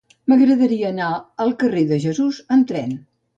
[0.31, 1.09] M'agradaria anar
[1.45, 2.99] al carrer de Jesús amb tren.